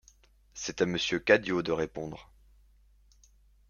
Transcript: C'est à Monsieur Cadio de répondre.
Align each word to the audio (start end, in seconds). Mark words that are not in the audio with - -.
C'est 0.55 0.81
à 0.81 0.87
Monsieur 0.87 1.19
Cadio 1.19 1.61
de 1.61 1.71
répondre. 1.71 2.31